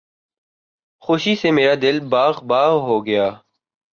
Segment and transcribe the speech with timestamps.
[1.03, 3.27] خوشی سے میرا دل باغ باغ ہو گیا